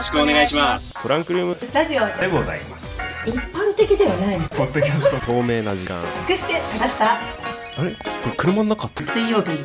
[0.00, 0.94] よろしくお願いします。
[0.94, 1.54] トランクルーム。
[1.54, 3.02] スタジオでございます。
[3.26, 5.26] 一般的ではないポッドキャスト。
[5.26, 6.02] 透明な時間。
[6.26, 7.16] 隠して話した。
[7.16, 7.20] あ
[7.84, 7.90] れ？
[7.92, 9.02] これ車の中って？
[9.02, 9.50] 水曜日。
[9.52, 9.58] はい。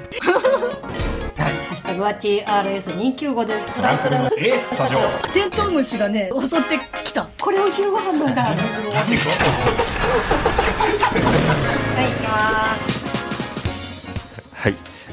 [1.39, 3.68] ハッシュタグは TRS295 です。
[3.75, 4.29] トランクルーム。
[4.38, 4.61] え？
[4.71, 5.00] スタジオ。
[5.32, 7.29] テントウムシがね襲ってきた。
[7.39, 8.43] これを昼ご飯なんだ。
[8.43, 9.25] はい行き
[12.28, 12.92] ます。
[12.92, 12.95] はい、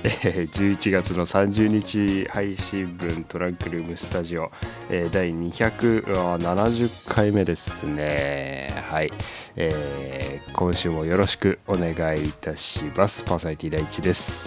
[0.05, 4.51] えー、11月の30日配信分トランクルームスタジオ、
[4.91, 8.85] えー、第270回目ですね。
[8.91, 9.13] はい、
[9.55, 13.23] えー、今週もよろしくお願いいたします。
[13.23, 14.47] パーソナリティ第一です。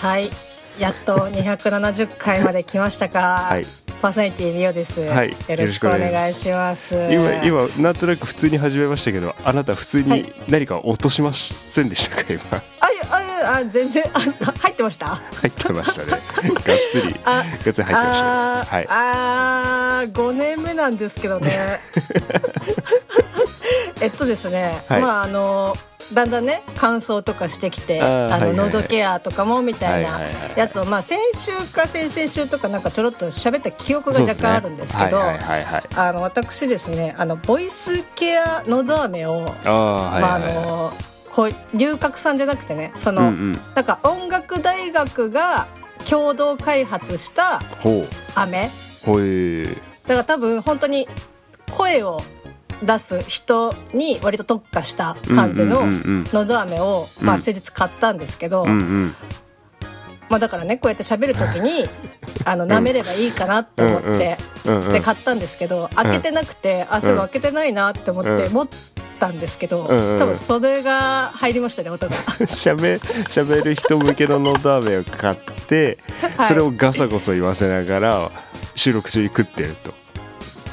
[0.00, 0.30] はい。
[0.78, 3.46] やっと270回まで来ましたか。
[3.48, 3.66] はい。
[4.00, 5.30] パーソナリティミオです、はい。
[5.30, 6.94] よろしくお願いします。
[7.12, 10.34] 今今なんとなく普通に始めましたけどあなた普通にはい。
[10.48, 12.40] 何か落としませんでしたか今？
[12.80, 15.06] あいやああ全然あ入ってました？
[15.06, 16.10] 入ってましたね。
[16.10, 16.20] がっ
[16.90, 17.96] つり あがっつり入ってました
[18.76, 18.86] はい。
[18.88, 21.80] あー5年目なんですけどね。
[24.00, 25.02] えっとですね、はい。
[25.02, 25.74] まああの
[26.12, 30.20] だんだんね乾燥とかしてきてあの喉ケアとかもみたいな
[30.54, 39.70] やつをまあ先週か先々週とかなんかちょろっと喋った記憶が若干あるんですけどあの私ですねあのボイスケアのど飴をま
[40.28, 40.92] ああの
[41.34, 43.52] こう龍角さんじゃなくてねその、うんうん。
[43.74, 45.66] なんか音楽大学が
[46.08, 47.60] 共同開発した
[48.36, 48.70] 飴。
[49.04, 51.08] ほいだから多分本当に
[51.72, 52.20] 声を
[52.82, 55.82] 出す人に割と特化した感じの
[56.32, 57.42] のど飴を、まあ、うん。
[57.42, 59.14] 先日買ったんですけど、うんうん。
[60.28, 61.88] まあ、だからねこうやって喋る時に
[62.46, 64.36] あの舐めればいいかなって思って、
[64.92, 68.52] で買ったんですけど開けてなくて、あそういえば開けてないなって思ってうん。
[68.52, 68.68] 持
[69.14, 70.18] ったんですけど、うんうん。
[70.18, 72.14] 多分袖が入りましたね音が。
[72.46, 75.36] しゃべしゃべる人向けののど飴を買っ
[75.66, 75.98] て、
[76.36, 76.48] はい。
[76.48, 78.30] それをガサゴソ言わせながら
[78.74, 79.94] 収録中に食ってると。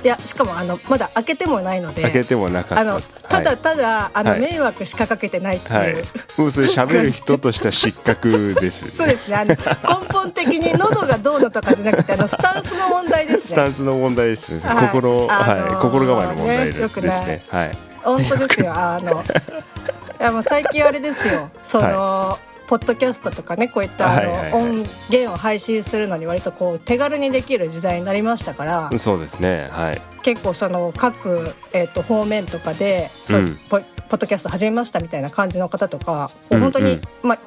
[0.03, 2.79] いやしかもあのまだ開けてもないので開けてもなかった。
[2.79, 4.39] あのただただ、あのはい。
[4.41, 6.03] 迷惑しかかけてないっていう、はい、はい、
[6.37, 8.93] もうそれ喋る人としては失格ですよね。
[8.97, 9.35] そうですね。
[9.35, 13.41] あの根本的に喉がどうのとかじゃなくてあのスタンスの問題ですね。
[13.41, 14.87] スタンスの問題ですね、はい。
[14.87, 17.07] 心、あのーはい、心構えの問題ですね。
[17.07, 18.73] ねはい本当ですよ。
[18.73, 21.49] あのいやもう最近あれですよ。
[21.63, 24.63] その、ポッドキャストとかねこういったあの、はいはいはい。
[24.63, 29.67] 音源を配信するのに割とこう手軽にできる時代になりましたから、そうですね。
[29.71, 30.01] はい。
[30.23, 33.55] 結構その各、えー、と方面とかで、そううん。
[33.69, 33.79] ポ
[34.09, 37.39] ポッドキャスト始めましたみたいな感じの方とか、うんうん本当に、まあ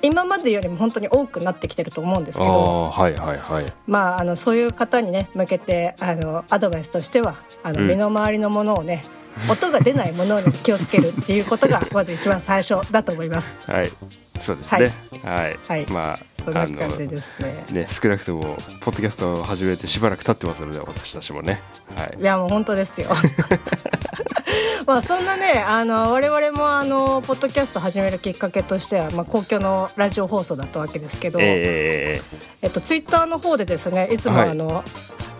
[0.00, 3.72] 今までよりも本当に多くなってきてると思うんですあけど、あはいはいはい。
[3.86, 7.88] まあ、あのそういう方にね向けてあのアドバイスとしてはあの、うん。
[7.88, 9.02] 身の回りのものをね
[9.48, 13.70] 音が出ないものに気をつけるっていうことがまず一番最初だと思います。
[13.70, 13.90] はい。
[14.38, 14.92] そうですね。
[15.24, 15.86] はい、はい。
[15.90, 17.64] まあそんな感じですね。
[17.72, 21.60] ね少なくともポッドキャストを始めてしばらく経ってますので私たちもね。
[21.96, 22.16] はい。
[22.20, 23.08] いやもう本当ですよ。
[24.86, 32.22] まあそんなねあの我々もあのポッドキャスト始めるきっかけとしては、まあ、公共のラジオ放送だったわけですけど、え
[32.62, 34.50] えっと、ツイッターの方でですねいつもはい。
[34.50, 34.82] あの、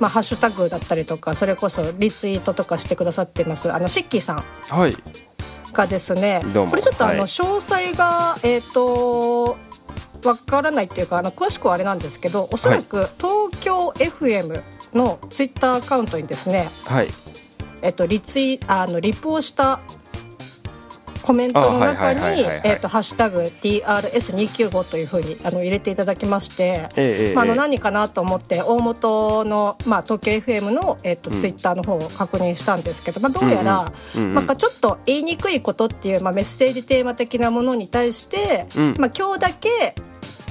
[0.00, 3.72] まあ、ハッシュタグだったりとかそれこそリツイートとかしてくださってます。
[3.72, 4.38] あのシッキーさん。
[4.38, 4.97] ー、はい。
[5.72, 7.22] がですねこれちょっとあの、はい。
[7.22, 9.56] 詳細がえっ、と
[10.25, 14.62] わからないっていうかあの詳しくはあれなんですけどおそらく東京 FM
[14.94, 17.08] のツイッターアカウントにですね、はい。
[17.82, 19.81] えっとリツイあのリプをした
[21.28, 27.58] コメントの中にハッシュタグ TRS295 というふうにあの入れていただきまして、ええまあ、あのええ。
[27.58, 38.94] 何かなと思って大元の、まあ、東京 FM の、えっとツイッターの方を確認したんですけど、まあ、どうやら、うんちょっと言いにくいことっていう、まあ、メッセージテーマ的なものに対して、うん。
[38.98, 39.94] まあ、今日だけ、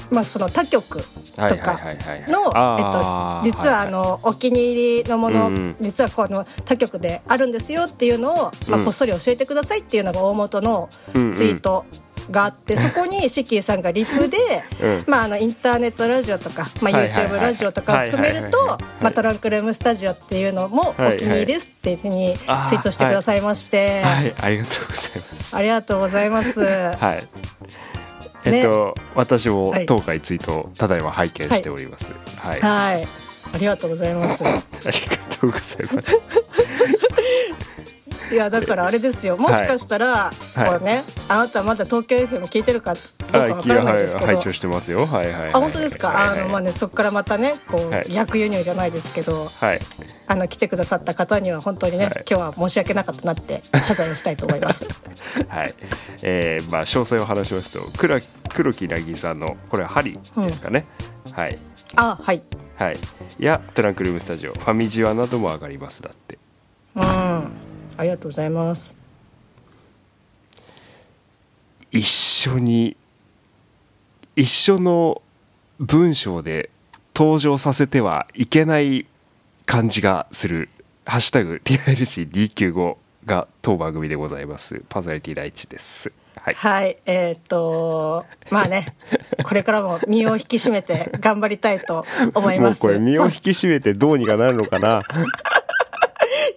[0.10, 1.04] まあ、その他局
[1.36, 2.32] とはいはいかはいはい。
[2.32, 3.48] の、あー。
[3.48, 5.76] えっと、実はあの、お気に入りのもの、うんうん。
[5.82, 8.36] 実はこの他局であるんですよっていうのを、
[8.68, 11.34] まあ、うんこっそり教えてくださいっていうのが大元のうんうん。
[11.34, 11.86] ツイート
[12.32, 14.38] があって、そこにシッキーさんがリプで、
[14.82, 15.04] うん。
[15.08, 19.04] まあ、あのインターネットラジオとか、まあ、はいはいはい YouTube ラジオとかを含めるとはいはいはいはい。
[19.04, 21.16] まあトランクルームスタジオっていうのもはいはい。
[21.16, 24.34] お気に入りですっていうふうにツイあーートしてくださいまして、はい。
[24.42, 25.56] ありがとうございます。
[25.56, 26.62] ありがとうございます。
[26.62, 27.97] はい。
[28.48, 32.12] えっと、私もはい当該ツイートをただいま拝見しております。
[32.38, 32.62] はい。
[32.62, 33.08] あはい、
[33.54, 34.44] ありがとうございます。
[34.46, 34.58] りが
[35.40, 36.22] とうございます。
[38.32, 42.94] いやだからあれですよもしかしたら、はいこうねあなたまだ東京 FM 聞いてるか
[43.32, 45.06] はい、拝聴してますよ。
[45.06, 45.50] はいはいはい。
[45.54, 49.80] あ本当ですか、あのまあねそこからまたねこう、はい逆輸入じゃないですけどはい。
[50.28, 54.88] あの来てくださった方には本当にね、はい今日は申し訳なかったなって謝罪をしたいと思います。
[55.48, 55.74] はい。
[56.24, 58.20] えー、まあ詳細を話しますと、黒
[58.50, 60.86] 黒木なぎさんのこれは針ですかね。
[61.34, 61.60] はい。
[61.96, 62.44] あはい
[62.78, 62.98] はい
[63.40, 66.38] やトランクルームスタジオファミジワなども上がりますだって
[66.96, 67.50] うんあ
[68.02, 68.96] りがとうございます
[71.92, 72.96] 一緒に
[74.38, 75.24] 一緒の
[75.80, 76.70] 文章で
[77.16, 79.08] 登場させてはいけない
[79.66, 80.70] 感じがする
[81.08, 84.84] 「ハッシュタグ #TLC295」が当番組でございます。
[84.90, 86.54] パーソナリティ第一ですはい。
[86.54, 86.98] はい。
[87.08, 88.96] えーっとまあね
[89.44, 92.06] これからも身を引き締めて頑張りたいと
[92.36, 92.84] 思います。
[92.84, 95.02] もうこれ身を引き締めてどうにかなるのかな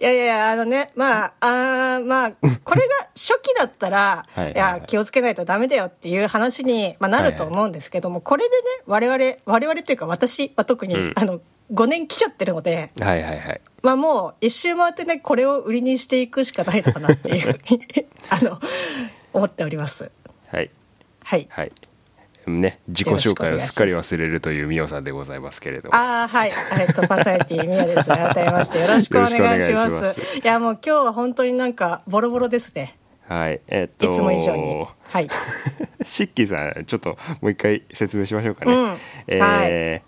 [0.01, 8.55] いやいや、あのね、まあ、あーまあ、これが初期だったら、 はいや、気をつけないとダメだよっていう話に、まあ、なると思うんですけども、これでね、
[8.87, 11.13] 我々、我々っていうか私は特に、うん。
[11.15, 11.39] あの、
[11.71, 13.61] 5年来ちゃってるので、はいはいはい。
[13.83, 18.59] まあもう一周回ってね、これを売りにしていくしかないのかなっていうふうに、 あの、
[19.33, 20.11] 思っております。
[20.47, 20.71] はい。
[21.23, 21.47] はい。
[21.51, 21.71] はい
[22.47, 26.51] ね自己紹介をすっかり忘れるというミオさんでございますけれどもああ、はい。
[26.79, 28.07] えっと、パーソナリティ、みやです。
[28.09, 29.29] 改めまして、よろしくお願。
[29.29, 32.97] いしますいや、もう今日は本当になんか、ボロボロですね。
[33.27, 34.85] はいえっといつも以上に。
[35.03, 35.27] はい。
[36.03, 38.97] シッキーさんちょっともう一回説明しましょうかね、うん
[39.27, 40.03] えーはい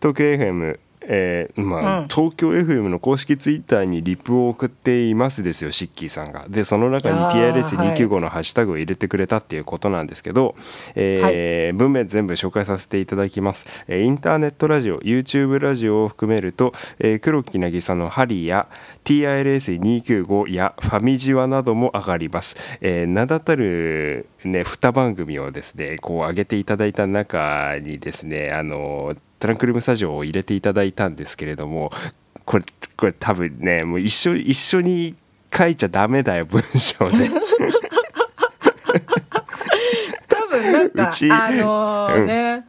[0.00, 0.78] 東京 FM
[1.10, 2.08] えーまあうん。
[2.08, 6.44] 東京 FM の公式ツイッターにリプを送っていますですよシッキーさんが。
[6.48, 10.54] でその中にあー TRS295 のハッシュタグを入れてくれたっていうことなんですけど、
[10.94, 18.68] えー文面全部紹介させていただきます、えーインターネットラジオ YouTube ラジオを含めると、えー黒木渚のハリや
[19.08, 31.90] TIRS295 やファミジワなども上がります、えー名だたるね2番組をですねこう上げていただいた中にですねあのトランクルームスタジオを入れていただいたんですけれども
[32.44, 32.64] これ
[32.96, 35.14] これ多分ねもう一緒一緒に
[35.56, 37.30] 書いちゃダメだよ文章で。
[40.28, 42.66] 多分なんかうちあのーね、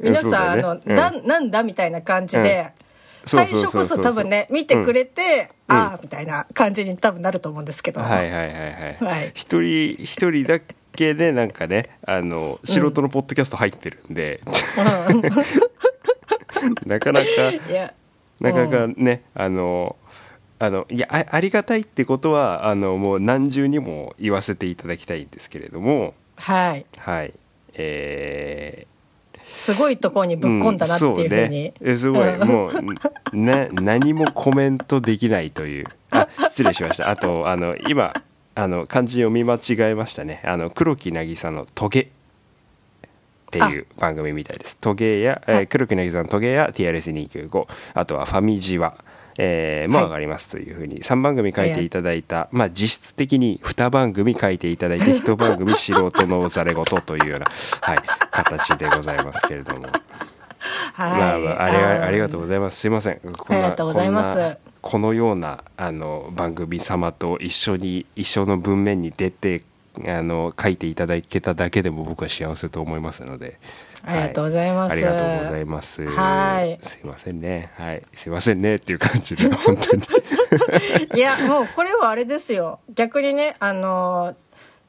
[0.00, 0.62] 皆さん、そうだね。
[0.62, 0.94] あの、うん。
[0.96, 2.89] ななんだみたいな感じで、そう
[3.24, 5.76] 最初こそ多分ね見てくれて、うん。
[5.76, 8.58] ああみたいな感じに多分なると思うんですけど、はいはいはいは
[8.90, 9.32] いはい。
[9.34, 10.60] 一人一人だ
[10.92, 14.40] けでなんかねあの素人のポッドキャスト入ってるんで、
[16.86, 17.94] なかなかいや。
[18.40, 19.96] なかなかね、あの
[20.58, 26.14] あのいやあありがたいってことはあのもう何重にも言わせていただきたいんですけれども。
[26.36, 26.86] はい。
[26.96, 27.34] はい。
[27.74, 28.86] え
[29.52, 31.74] すごいところにぶっ込んだなっていうふうに、うね。
[31.80, 32.38] えすごい。
[32.38, 35.86] もうな何もコメントできないという。
[36.10, 37.10] あ失礼しました。
[37.10, 38.12] あとあの今
[38.54, 40.42] あの漢字読み間違えましたね。
[40.44, 42.08] あの黒木渚の「トゲ」っ
[43.50, 44.78] ていう番組みたいです。
[44.78, 45.66] トゲや、えーはい。
[45.66, 48.96] 黒木渚のトゲや TRS295 あとはファミジワ、
[49.38, 57.46] えーもはい上がりますというふうに3番組書いていただいた、まあ実質的に2番組書いていただいて 1番組素人のざれ言というような、
[57.80, 57.98] はい、
[58.30, 59.86] 形でございますけれども。
[60.92, 62.80] はい、まあ、まあ、ありがーありがとうございます。
[62.80, 63.20] すいません。
[63.20, 69.62] こんなありがとうございますこんなこのようなあの番組様と一緒に一緒の文面に出て
[70.06, 73.58] あの書いていただけただけでも僕は幸せと思いますので。
[74.04, 76.06] ありがとうございますはありがとうございます。
[76.06, 77.72] はいすいませんね。
[77.76, 78.02] はい。
[78.12, 80.04] すいませんねっていう感じで 本当に。
[81.14, 84.34] いやもうこれはあれですよ逆にねあの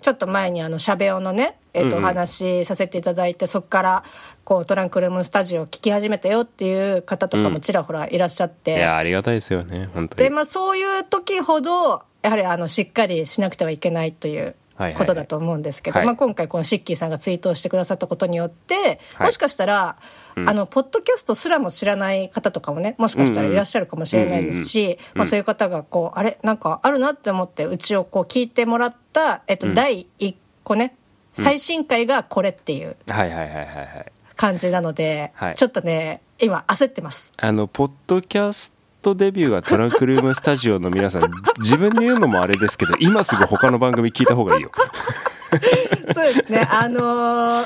[0.01, 4.03] ちょっと前にあのしゃべおのね、えっとうんうんお話しさせていただいて、そこから
[4.43, 10.23] こうトランクルームスタジオを聞き始めたよっていう方とかもちらほらいらっしゃって、いやありがたいですよね本当に。
[10.23, 14.55] でまあそういう時ほどやはりあのしっかりしなくてはいけないという
[14.97, 16.05] ことだと思うんですけど、はい。
[16.05, 19.27] まあ、今回このシッキーさんがツイートをしてくださったことによって、はい。
[19.27, 19.97] もしかしたら、
[20.35, 30.95] あのポッドキャストすらも知らない方とかもねもしかしたらいらっしゃるかもしれないですし、まあ、そういう方がこうあれなんかあるなって思ってうちをこう聞いてもらった、えっと、第1個ね
[31.33, 34.11] 最新回がこれっていうはいはいはいはいはい。
[34.35, 35.55] 感じなので、はい。
[35.55, 37.33] ちょっとね今焦ってます。
[37.37, 41.23] あのポッドキャストデビューはトランクルームスタジオの皆さん
[41.59, 44.71] 自分で言うのもあれですけど今すぐ他の番組聞いた方がいいよ。
[46.13, 46.67] そうですね。
[46.69, 47.01] あの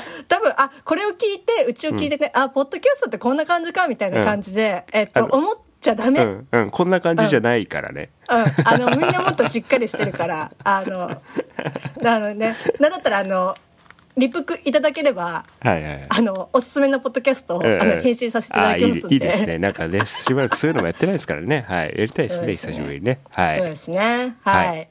[0.26, 6.24] 多分、あ、これを聞いて、うちを聞いてね、あ、ポッドキャストってこんな感じか、みたいな感じで、えっと、思っちゃダメ。
[6.24, 6.32] ううん。
[6.32, 8.10] んうんこんな感じじゃないからね。
[8.26, 8.44] あ
[8.76, 11.10] の、みんなもっとしっかりしてるから、あの、
[12.04, 13.56] あのね、なんだったら、あの、
[14.16, 16.06] リプクいただければ、はいはいはい。
[16.08, 19.06] あの、おすすめのポッドキャストを、うんうんあの、編集させていただきますんで。
[19.06, 19.58] あいいいいですね。
[19.58, 21.64] なんかね、 しばらくそういうのもやってないですからね。
[21.68, 21.94] はい。
[21.96, 23.18] やりたいですね、ね久しぶりにね。
[23.30, 23.56] はい。
[23.56, 24.36] っそうですね。
[24.42, 24.68] はい。
[24.68, 24.88] はい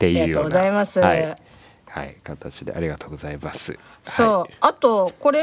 [0.00, 0.26] ていうような。
[0.26, 1.38] ありがとうございますはい。
[1.86, 3.78] はい、形でありがとうございます。
[4.02, 5.40] そう、はいあと、これ、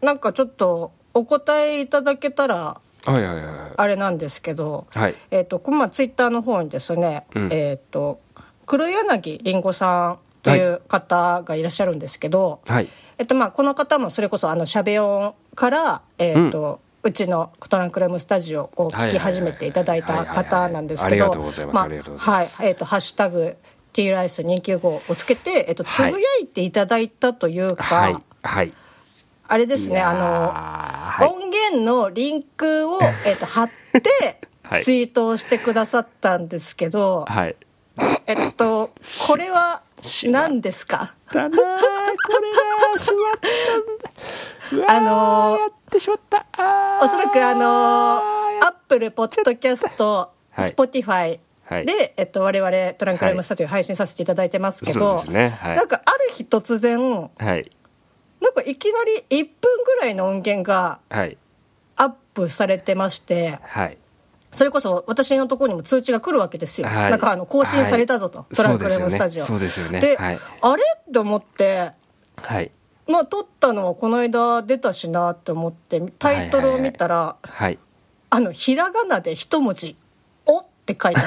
[0.00, 3.72] なんかちょっと、お答えいただけたら、はいはいはい。
[3.76, 8.20] あれなんですけど、はいえっ、と、こまあ、ツイッターの方にですね、うんえっ、と、
[8.66, 10.18] 黒柳りんごさん
[10.50, 12.88] という方がいらっしゃるんですけど、はい。
[13.18, 21.62] えっと、まあ、この方もそれこそ、あの、しゃべ音から、えっ、と、うちのトランクルームスタジオをこう聞き始めていただいた方なんですけどます。
[21.62, 22.46] あはい。
[22.62, 23.56] えっ、とハッシュタグ
[23.92, 28.16] T ライス295をつけて、えっとつぶやいていただいたというか、はい。
[28.42, 28.72] はい。
[29.50, 31.28] あれですねあの、はい。
[31.28, 33.70] 音源のリンクを、 えっと貼っ
[34.02, 34.84] てはい。
[34.84, 37.56] ツイートをしてくださったんですけど、はい。
[38.26, 38.90] えっと
[39.26, 39.82] これは
[40.30, 41.14] 何ですか？
[41.32, 43.16] だなーこれだしま
[44.82, 46.46] った あのーやってしまった。
[47.02, 50.68] おそらくあの Apple Podcast、はい。
[50.68, 51.86] Spotify はい。
[51.86, 55.76] で、えっと、我々トランクルームスタジオ配信させていただいてますけそど、うですねはい。
[55.76, 57.70] なんかある日突然はい。
[58.40, 61.36] なんかいきなり1分ぐらいの音源がはい。
[61.96, 63.98] アップされてましてはい
[64.50, 67.10] それこそ私のところにも通知が来るわけですよ、はい。
[67.10, 68.54] なんかあの更新されたぞと、はい。
[68.54, 69.44] トランクルームスタジオ。
[69.44, 70.00] そうですよね。
[70.00, 70.38] で、はい。
[70.62, 70.82] あれ？
[71.08, 71.92] って思って。
[72.36, 72.70] はい。
[73.06, 77.78] まあ撮ったのはこの間出たしなって思ってタイトルを見たら、はい。
[78.30, 79.96] あのひらがなで一文字
[80.44, 81.26] 「お」って書いてあっ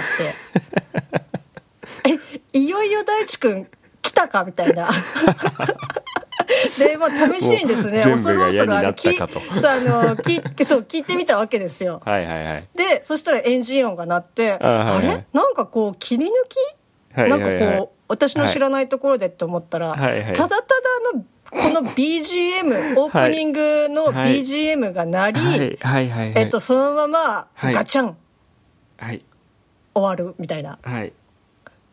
[2.03, 2.19] て。
[2.53, 3.67] えいよいよ大地君
[4.01, 4.43] 来たか？
[4.43, 4.89] みたいな
[6.77, 9.39] でまあ試しにですね恐る恐るあの全部が嫌になったかと。
[9.39, 12.01] 聞そうあの聞そう聞いてみたわけですよ。
[12.05, 12.67] はいはいはい。
[12.75, 15.15] でそしたらエンジン音が鳴ってあ,、はいはい。
[15.17, 15.25] れ？
[15.33, 17.59] なんかこう切り抜き、はいはいはい。
[17.59, 20.23] なんかこう私の知らないところでって思ったら、はい。
[20.23, 20.61] はいただただ
[21.13, 24.41] のこの BGM オープニングのはい。
[24.41, 25.77] BGM が鳴り、
[26.35, 27.73] えっと、そのままはい。
[27.73, 28.17] ガチャン。
[28.97, 29.25] はい。
[29.93, 31.13] 終わるみたいな、っはい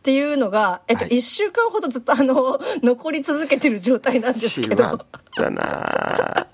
[0.08, 1.18] ていうのが、えっと、はい。
[1.18, 4.86] 1週間ほどずっとあの 残り続けてる状態なんですけど。
[4.86, 4.96] っ
[5.36, 6.46] たな。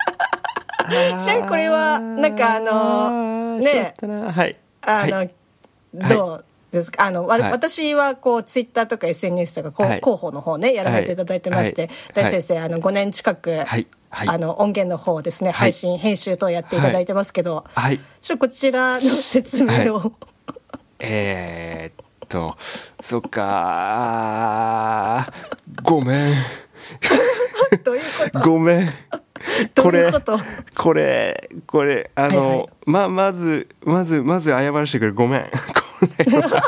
[0.89, 3.93] ーちなみにこれはなんかあのね。
[4.01, 4.57] はい。
[4.81, 5.33] あの、はい。
[5.93, 7.05] どうですか？
[7.05, 7.51] あの、わはい。
[7.51, 9.99] 私はこうツイッターとか SNS とかこう、はい。
[10.01, 11.91] 広報の方ねやらせていただいてまして、はい。
[12.13, 13.61] 大先生あの5年近く、
[14.09, 15.53] あの音源の方ですね、い。
[15.53, 18.01] 配信編集等やっていただいてますけど、はい。
[18.21, 20.11] ちょっとこちらの説明を、
[20.99, 22.57] えー、っと。
[23.01, 25.27] そっか。
[25.27, 25.31] ー
[25.83, 26.35] ごめん。
[27.83, 28.41] どういうこと？
[28.49, 28.93] ごめん。
[29.73, 30.11] どこれ
[30.75, 32.67] これこれあの、はいはい。
[32.85, 35.11] ままずまずまず謝らせてくれ。
[35.11, 35.41] ごめん。
[35.43, 35.49] こ
[36.17, 36.61] れは。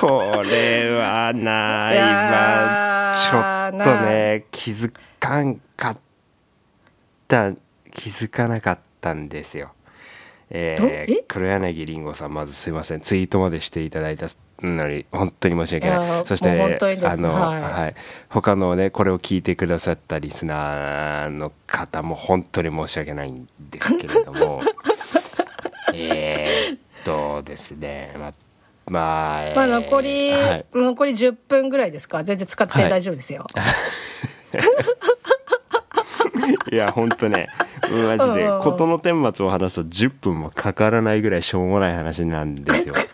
[0.00, 5.98] これはないいわやちょーっとね気づかんかっ
[7.28, 7.50] た
[7.92, 9.72] 気づかなかったんですよ
[10.50, 10.88] えどー
[11.20, 11.24] え？
[11.28, 13.00] 黒柳りんごさんまずすいません。
[13.00, 14.26] ツイートまでしていただいた
[14.62, 16.08] のに本当に申し訳いない。
[16.18, 17.06] やそしてもう本当にです。
[17.12, 17.62] あの、はい。
[17.62, 17.94] はい、
[18.28, 24.60] 他のねこれを聞いてくださったリスナーの方も本当に申し訳ないんですけれども。
[25.94, 28.32] えーっとですねま
[28.86, 30.64] まあ、えーまあ残り、はい。
[30.74, 32.24] 残り10分ぐらいですか？
[32.24, 34.56] 全然使って大丈夫ですよ、い
[36.72, 37.48] や本当ね。
[37.82, 38.48] マジでうん。
[38.48, 42.94] うんうん事の顛末を話すと10分もかからないぐらいしょうもない話なんですよ。
[42.94, 43.06] はい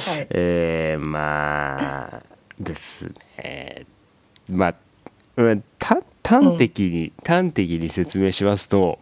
[0.00, 0.26] はい。
[0.30, 2.22] えー、まあ
[2.58, 3.86] ですね。
[4.50, 4.74] まあ
[5.36, 8.98] うんた端的に、端的に説明しますと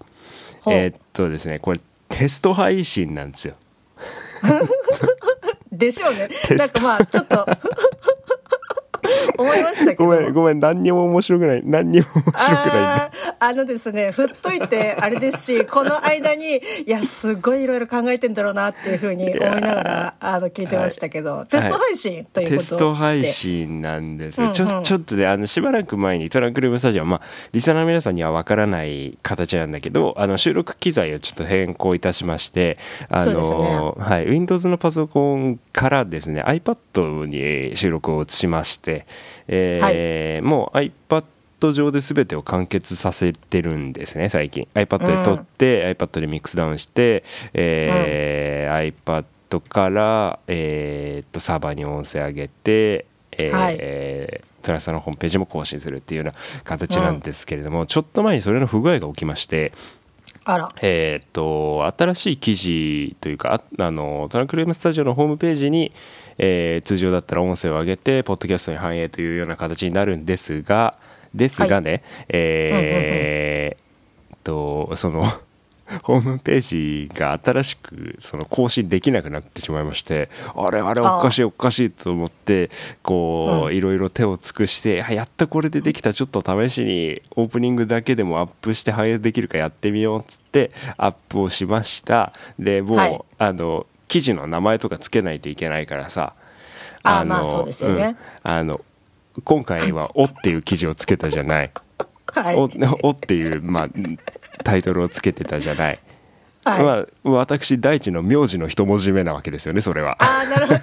[0.63, 0.75] ほう。
[0.75, 3.55] えーっとですねこれテスト配信なんですよ。
[5.73, 6.29] でしょうね。
[6.57, 7.47] なんかまあちょっと
[9.39, 10.05] 思いましたけど。
[10.07, 10.61] ごめんごめん。
[10.61, 11.63] 何にも面白くない。
[11.65, 16.57] 何にも面白くないあのですね振っといてあれですし この間に
[16.87, 24.83] いやすごいいろいろ考えてんだろうなっていうふうに思いながらあの聞いてましたけど、テスト配信ということで、テスト配信なんですよ、うんうん。
[24.83, 27.21] ちょっとねあのしばらく前にトランクルームスタジオまあ
[27.53, 32.79] リサナーの皆さんにはわからない形なんだけどあの収録機材をちょっと変更いたしまして
[33.09, 34.27] あの、はい。
[34.27, 38.92] Windows のパソコンからですね iPad に収録を移しまして、
[39.49, 41.25] えーもう iPad
[41.73, 44.67] 上で全てを完結させてるんですね最近。
[44.75, 47.23] iPad で撮って、iPad でミックスダウンして、
[47.55, 53.77] えー iPad から、えーっとサーバーに音声上げて、えーはい。
[53.79, 56.33] えートラスタのホームページも更新するっていうような
[56.63, 59.73] 形なんですけれども、ちょっと前にそれの不具合が起きまして、
[60.45, 60.73] あら。
[60.81, 65.91] えーっと新しい記事というかああのトランクルームスタジオのホームページに、
[66.45, 70.97] えー通常だったら音声を上げてポッドキャストに反映というような形になるんですが
[71.35, 73.77] ですがね、え
[74.45, 75.33] とその
[76.05, 76.61] ホームペー
[77.09, 82.71] ジが新しくその更新できなくなってしまいましてあれあれおかしいおかしいと思って
[83.03, 92.33] こうういろいろ手を尽くしてあやったこれでできたちょっと試しにオープニングだけでもアップして反映できるかやってみようっつってアップをしました。
[92.59, 93.21] でもう、はい。
[93.39, 96.35] あの記事の名前とかつけないといけないからさ
[97.03, 98.15] のあまあそうですよね。
[98.45, 98.51] うん。
[98.51, 98.83] あの
[99.43, 101.71] 今回は「お」っていう記事をつけたじゃない。
[102.27, 102.57] はい。
[102.57, 102.69] お
[103.03, 103.89] おっていう、まあ、
[104.65, 105.99] タイトルをつけてたじゃない、
[106.63, 106.83] はい。
[106.83, 107.07] まあ、
[107.39, 110.19] 私大地の名字の一文字目なわけですよねそれは。
[110.21, 110.81] ああなるほど。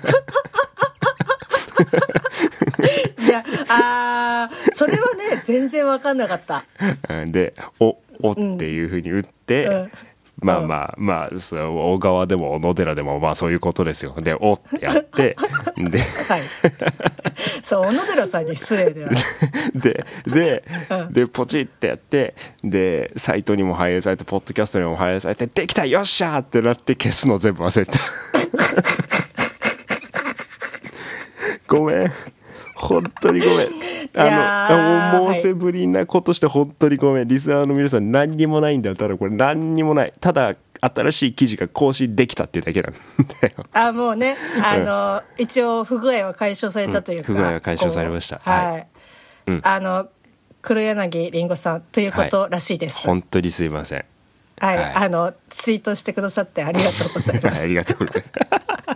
[3.23, 6.65] いやあーそれはね全然分かんなかった。
[7.09, 7.31] うん。
[7.31, 9.91] で「お」おっていうふうに打って、うん
[10.41, 14.15] まあまあまあそう小川でも小野寺でもまあそういうことですよ。
[14.19, 15.35] で「お」ってやって
[15.77, 16.41] ではい。
[17.63, 19.11] そう小野寺さんに失礼では。
[19.75, 21.13] で で,、うん。
[21.13, 27.99] でポチってやってでサイトにも反映されてポッドキャストにも反映されて「できたよっしゃ!」ってなって消すの全部忘れてた。
[31.67, 32.11] ごめん
[32.79, 33.69] 本当にごめん。
[34.13, 37.27] やあのー申せぶりなことして本当にごめん。
[37.27, 38.95] リスナーの皆さん何にもないんだよ。
[38.95, 40.13] ただこれ何にもない。
[40.19, 43.65] ただ新しい記事が更新できたっていうだけなんだよ。
[43.73, 47.37] あもうねあの、一応不具合は解消されたというか、うん。
[47.37, 48.39] 不具合は解消されました。
[48.43, 48.87] はい、はい。
[49.47, 49.61] うん。
[49.63, 50.09] あの
[50.61, 54.05] 黒柳りんごさんということらしいです、本当にすいません。
[54.59, 54.93] はい、はい。
[54.93, 58.95] あのツイートしてくださってありがとうございま あすりがとうございま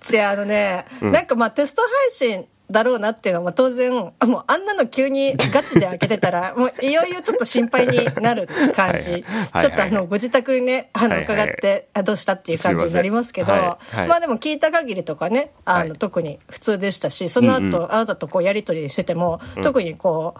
[0.12, 4.12] じゃああのね、なんかまあテスト配信だろうなっていうのはまあ当然もう
[4.46, 9.24] あんなの急にガチで開けてたら もういよいよちょっと心配になる感じ。
[9.60, 13.78] ちょっとあのご自宅にねあの伺ってあどうしたっていう感じになりますけどま
[14.16, 15.88] あでも聞いた限りとかねあはい。
[15.88, 20.34] の特に普通でしたしその後あなたとこうやり取りしてても特にこ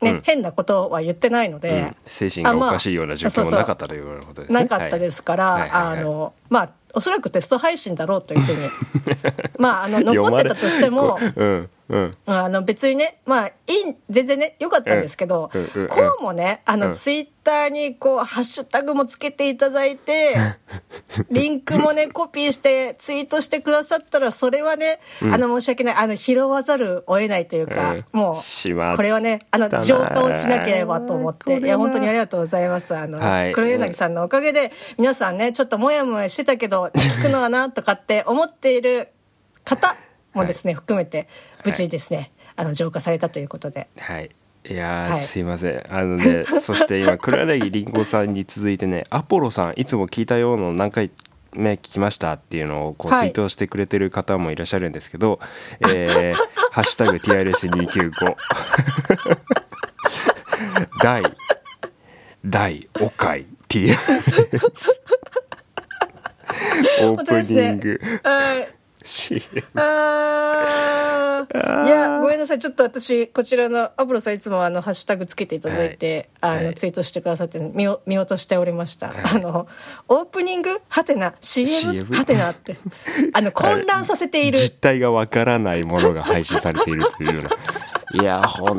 [0.00, 1.96] うね変なことは言ってないのうでん。
[2.04, 4.62] 精神がおかしいような状況もなかったということですね。
[4.62, 8.68] なかったですから、あのまあおそらくテスト配信だろうというふうに。
[9.58, 11.70] まああの残ってたとしても うん。
[11.88, 12.16] うん。
[12.26, 15.60] あの別にねまあいい全然ね良かったんですけど、うん。
[15.62, 15.82] うん。
[15.82, 15.88] うん。
[15.88, 16.94] こうもねあの、うん。
[16.94, 20.34] ツイッターにこうハッシュタグもつけていただいて
[21.30, 25.94] リンクもねコピーしてツイートしてくださったらそれはね、あの申し訳ない。
[25.96, 28.04] あの拾わざるを得ないというか、うん。
[28.12, 31.62] もうこれはねあのな浄化をしなければと思っこれはい。
[31.62, 32.96] てや本当にありがとうございます。
[32.96, 33.52] あの、はい。
[33.52, 39.08] 黒柳さんのおかげで皆さんねちょっともやもやしてたけど聞くのはなとかって思っている
[39.64, 39.96] 方
[40.34, 41.28] もですね、含めて
[41.64, 43.88] 無事にですね、あの浄化されたということで。
[43.98, 44.30] はい。
[44.68, 45.18] いやー、はい。
[45.18, 45.86] すいません。
[45.88, 51.10] あのね そして今黒柳りんごさんに続いてねアポロさんいつも聞いたような何回
[51.52, 53.20] 目聞きましたっていうのをこうはい。
[53.20, 55.38] ツイートしてくれてる方もいらっしゃるんですけど
[55.92, 56.34] 「えー
[56.72, 58.10] ハッシュタグ #TRS295
[61.02, 61.22] 」第
[62.44, 63.96] 第お会 TRS
[67.02, 68.00] オープニング。
[68.22, 68.73] はい
[69.04, 69.42] CM
[71.84, 72.58] いやごめんなさい。
[72.58, 79.68] ちょっと私こちらのアポロさんいつもあのハッシュタグつけていただいて、あのはいツイートしてくださって見お見落としておりました、あの
[80.08, 80.80] オープニング？
[80.88, 82.76] はてな CM, はてなって。
[83.34, 84.58] あの混乱させている。
[84.58, 87.50] 実態がわからないものが配信されているというような。
[88.22, 88.78] いや本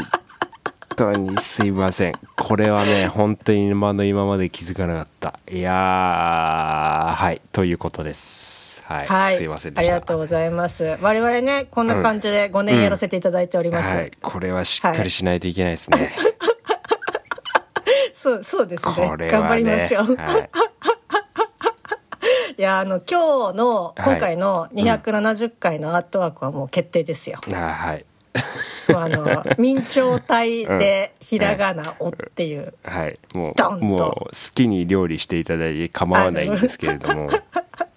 [0.96, 2.14] 当にすいません。
[2.36, 5.40] これはね本当に今の今まで気づかなかった。
[5.52, 7.42] いやーはい。
[7.52, 10.98] ということですはい、はい、すいませんありがとうございます。
[11.02, 16.12] 我々ねこんな感じで5年やらせていただいております、はい、これはしっかりしないといけないですね、
[18.14, 19.18] そうそうですね。
[19.18, 19.32] ね。
[19.32, 20.50] 頑張りましょう、はい。
[22.58, 24.04] いやあの今日のはい。
[24.04, 28.06] 今回の270回のアートワークはもう決定ですよ、あはい。
[28.96, 33.20] あの明朝体でひらがな「お」っていう、はい。
[33.34, 37.30] もう もう好きに料理していただいて構わないんですけれども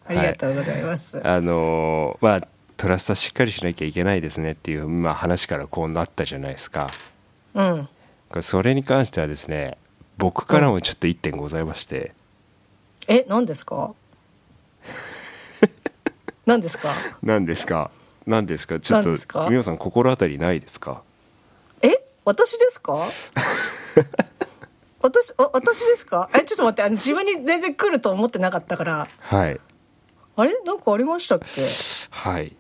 [0.09, 6.87] ありがとうございます、あのーまあトラスタしっかりしなきゃいけないですねっていう、まあ、話からこうなったじゃないですか。
[7.55, 7.88] うん。
[8.40, 9.79] それに関してはですね
[10.16, 12.12] 僕からもちょっと1点ございまして、
[13.09, 13.94] え何ですか？
[16.47, 16.92] 何ですか？
[17.23, 17.90] 何ですか？
[18.27, 18.79] 何ですか？
[18.79, 19.40] ちょっと何ですか？
[19.40, 21.03] 美穂さん心当たりないですか？
[21.83, 22.01] え？
[22.25, 23.09] 私ですか？
[25.01, 26.29] 私あ私ですか？
[26.35, 29.09] えちょっと待ってあの自分に全然来ると思ってなかったから。
[29.18, 29.59] はい
[30.40, 30.55] あれ？
[30.64, 31.46] なんかありましたっけ？
[32.11, 32.57] はい。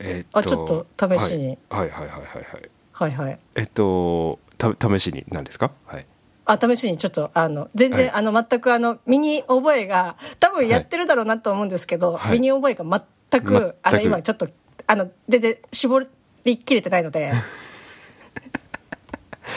[0.00, 0.66] えっあちょっ
[0.98, 1.56] と試しに。
[1.70, 2.24] はい、はいはいはいは
[2.58, 2.70] い。
[2.92, 3.26] はいはい。
[3.26, 5.70] はいえっとた試しに何ですか？
[5.86, 6.06] はい。
[6.46, 8.16] あ試しにちょっとあの全然、はい。
[8.16, 12.32] あの全くあの身に覚えが多分やってるだろうなと思うんですけど、はい。
[12.32, 13.76] 身に覚えが全く全く。
[13.84, 14.48] あの今ちょっと
[14.88, 16.00] あの全然絞
[16.44, 17.30] りきれてないので。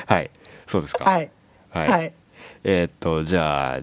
[0.05, 0.29] はい。
[0.67, 1.05] そうですか。
[1.05, 1.31] はい。
[1.71, 2.13] はい、はい。
[2.63, 3.79] えーっとじゃあ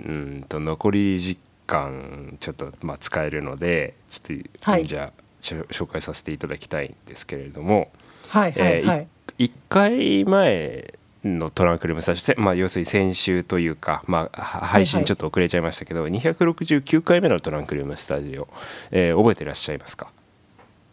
[0.00, 7.92] うんと残り時間ちょっとまあ使えるのでちょっと、はいじゃあ紹介させていただきたいんですけれども、
[8.28, 18.48] はいはいえーはい、1回前のトランクルームスタジオ、まあ、要するに先週というか、まあ、は配信ちょっと遅れちゃいましたけど、269回目のトランクルームスタジオ、
[18.90, 20.10] えー覚えてらっしゃいますか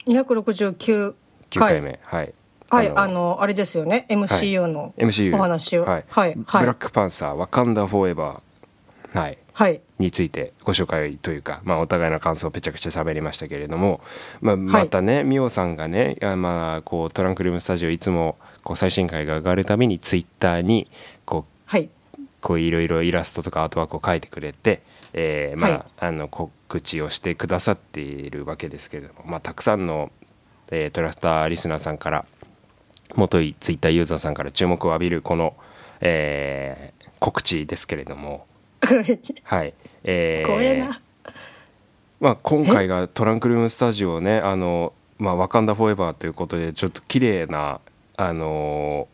[0.06, 1.16] ？269
[1.50, 1.82] 9回。
[1.82, 2.00] 目。
[2.04, 2.34] はい、
[2.70, 4.06] はいあのあれですよね。
[4.10, 4.94] MCU の
[5.38, 5.86] お話を。
[5.86, 6.06] はい。
[6.08, 9.18] はいブラックパンサーワカンダフォーエバー。
[9.18, 9.38] はいはい
[10.00, 14.02] についてご紹介というか、まあ、お互いの感想をぺちゃくちゃ喋りましたけれども、
[14.42, 20.90] まあ、またね、ミオさんがねあまあこうトランクルームスタジオいつもこう最新回が上がるたびにツイッターに
[21.26, 21.90] こうはい。
[22.42, 25.84] こういろいろイラストとかアートワークを描いてくれて、えーまあはい。
[26.00, 30.12] あの告知をしてくださっているわけですけれども、まあ、たくさんの、
[30.70, 32.26] えートラスターリスナーさんから
[33.16, 35.56] 元いツイッターユーザーさんから注目を浴びるこの、
[36.02, 38.46] えー告知ですけれども、
[39.44, 39.74] はい。
[40.04, 40.48] えー。
[40.48, 41.02] 怖えな。
[42.20, 47.82] まあ、今回がトランクルームスタジオねあの、まあ、ワカンダフォーエバーということでちょっと綺麗な
[48.18, 49.08] あの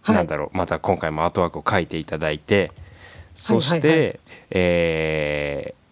[0.00, 0.16] はい。
[0.16, 2.72] なんだろうまた今回もアートワークを描いていただいて
[3.34, 4.14] そして、はいはいは
[4.50, 5.82] えー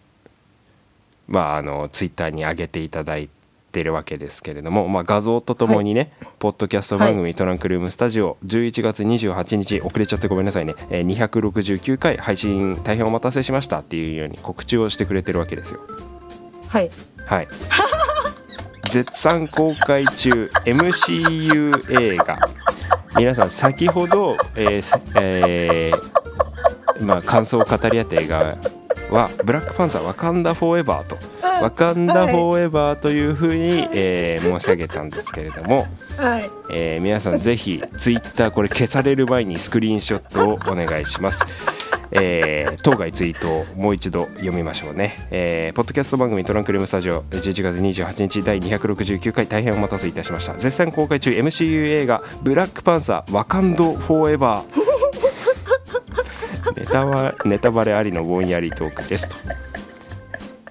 [1.27, 3.40] まああのツイッターに上げていただいて
[3.83, 15.79] るわけですけれども、まあ、画像とともにね、ポッドキャスト番組、トランクルームスタジオ11月28日遅れちゃってごめんなさいね、えー269回配信大変お待たせしましたっていうように告知をしてくれてるわけですよ。
[16.67, 16.89] はい
[17.25, 17.47] はい。
[18.91, 22.37] 絶賛公開中 MCU 映画
[23.15, 28.57] 皆さん先ほど、えーせえーまあ、感想を語り合った映画
[29.11, 31.17] は「ブラックパンサーワカンダ・フォーエバー」と
[31.61, 36.49] 「ワカンダ・フォーエバー」というふうに、えー申し上げたんですけれども、はい。
[36.71, 41.45] えー皆さんぜひツイッターこれ消される前にスクリーンショットをお願いします。
[42.13, 50.53] えー当該ツイートをもう一度読みましょうね、えーポッドキャスト番組トランクルームスタジオ11月28日第269回大変お待たせいたしました。
[50.53, 54.90] 絶賛公開中 MCU 映画「ブラックパンサーワカンド・フォーエバー」ネ
[56.91, 59.35] タはネタバレありのぼんやりトークですと、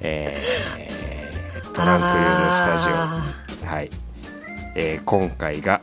[0.01, 3.25] えートランクルームスタジあ
[3.65, 3.91] オはい、
[4.75, 5.81] えー今回が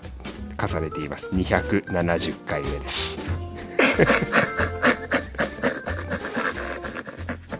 [0.55, 1.29] 課されています。
[1.31, 3.19] 270回目です。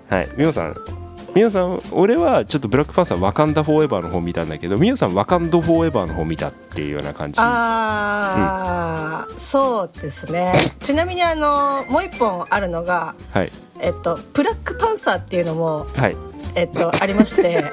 [0.10, 0.30] はい。
[0.36, 0.97] みおさん
[1.38, 7.40] みおさん俺はちょっとブラックパンサーワカンダフォーエバーの方見たんだけどみおさんワカンドフォーエバーの方見たっていうような感じ。
[7.40, 10.52] あー、そうですね。
[10.80, 13.52] ちなみにあのもう一本あるのがはい。
[13.80, 16.18] えっとブラックパンサーっていうのもはい。
[16.56, 17.64] えっとありまして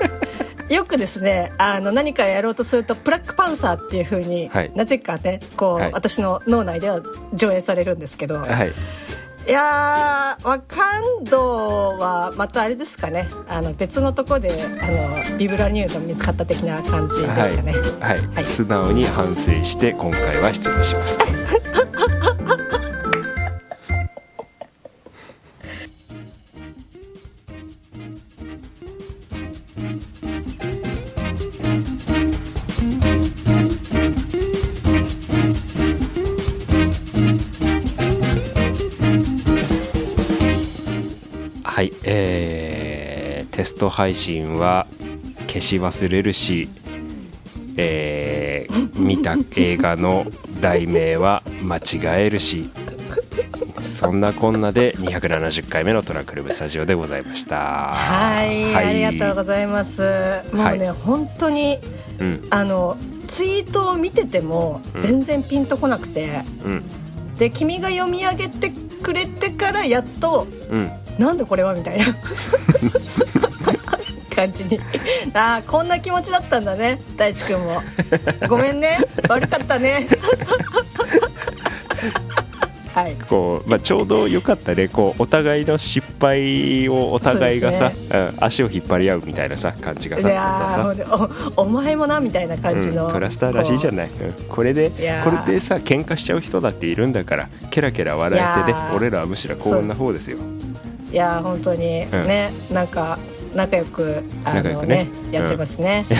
[0.69, 4.73] よくですねあの何かやろうとするとブラックパンサーっていうふうに、はい。
[4.75, 5.93] なぜかねこう、はい。
[5.95, 7.01] 私の脳内では
[7.33, 8.73] 上映されるんですけど、はい
[9.47, 17.73] いやー、ワカンドはまたあれですかね、あの別のとこであのビブラニューが見つかった的な感じですかね。
[18.01, 18.27] はい、はい。
[18.37, 18.45] はい。
[18.45, 21.19] 素直に反省して今回は失礼します
[43.85, 44.87] ト配信は
[45.47, 46.69] 消し忘れるし、
[47.77, 50.25] えー見た映画の
[50.61, 52.71] 題名は間違えるし
[53.83, 57.93] そんなこんなで270回目のトランクルームスタジオでございました。
[57.93, 60.03] はい、ありがとうございます。
[60.53, 61.79] もうね、は本当に
[62.21, 62.47] うん。
[62.51, 66.85] あのツイートを見てても全然ピンとこなくて、うん。
[67.37, 68.71] で君が読み上げて
[69.03, 70.91] くれてからやっとうん。
[71.19, 72.07] なんでこれはみたいな
[74.35, 74.79] 感じに。
[75.35, 77.83] ああこんな気持ちだったんだね大地君も。
[78.49, 80.07] ごめんね悪かったね。
[82.95, 83.17] はい。
[83.29, 90.29] こう、まあ、ちょうどよかったねこうお互いの失敗をお互いがさ、そううん足を引っ張り合うみたいなさ感じがいさ。
[90.29, 94.11] さーおお前もなみたいな感じの、うん、トラスターらしいじゃいない、う。
[94.11, 95.47] んこれでこー。
[95.47, 100.39] れでさ喧嘩しちゃう人だっているんだからケラケラ笑えてね俺らはむしろ幸運な方ですよ。
[101.11, 102.05] いやー本当に。
[102.05, 102.11] ん。
[102.11, 103.19] ね、なんか
[103.55, 105.05] 仲良くあの仲良くね。
[105.05, 106.15] ねやってますね、 はい。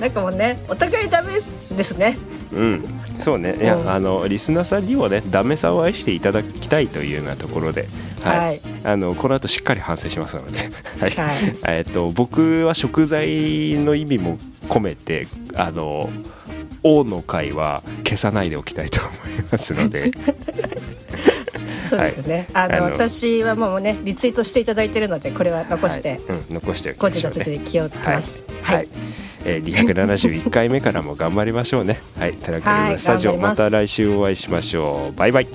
[0.00, 1.32] なんかもうねお互いダメ
[1.76, 2.16] ですね。
[2.52, 2.84] うん。
[3.18, 3.56] そうね。
[3.60, 3.90] いや、うん。
[3.90, 7.86] あのリスナーさんにもねダメさを愛していただきたいというようなところで
[8.22, 8.60] はい、はい。
[8.84, 10.58] あのこの後しっかり反省しますので、
[11.00, 11.10] はい。
[11.10, 11.56] はい。
[11.78, 16.10] えっと僕は食材の意味も込めてあの
[16.82, 19.14] 王の会は消さないでおきたいと思い
[19.50, 20.10] ますので
[21.90, 26.18] そうですね、あのあの私はもうねリツイートしていただいてるのでこれは残して、はい。
[26.18, 27.34] うん、残しておき誤ましょうね。
[27.34, 28.44] 字脱字気をつけます。
[28.62, 28.88] はい、はい。
[29.44, 32.00] えー、271回目からも頑張りましょうね。
[32.18, 32.34] はい。
[32.34, 35.16] トラックルームスタジオ、また来週お会いしましょう。
[35.16, 35.48] バイバイ。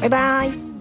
[0.00, 0.71] バイバイ